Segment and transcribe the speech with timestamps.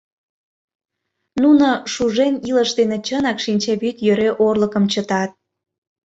[1.41, 5.31] Нуно шужен илыш дене чынак шинчавӱд йӧре орлыкым чытат.